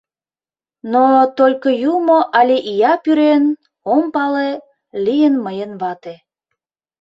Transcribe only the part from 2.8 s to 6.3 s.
пӱрен, ом пале: лийын мыйын вате.